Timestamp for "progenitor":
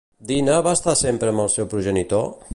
1.77-2.29